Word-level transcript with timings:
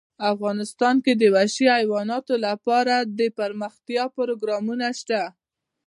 افغانستان 0.33 0.95
کې 1.03 1.13
د 1.15 1.23
وحشي 1.35 1.67
حیوانات 1.75 2.25
لپاره 2.47 2.95
دپرمختیا 3.19 4.03
پروګرامونه 4.17 4.87
شته. 4.99 5.21